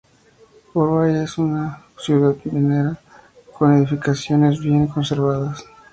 [0.73, 2.97] Ouray es una ciudad minera
[3.55, 5.63] con edificaciones bien conservadas.